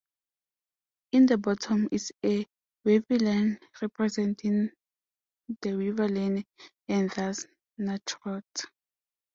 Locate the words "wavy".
2.83-3.19